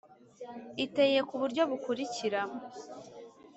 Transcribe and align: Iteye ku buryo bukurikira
Iteye 0.85 1.19
ku 1.27 1.35
buryo 1.41 1.61
bukurikira 1.69 2.41